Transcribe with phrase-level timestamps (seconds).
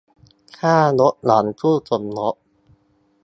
[0.57, 2.35] ค่าลดหย่อนคู่สมรส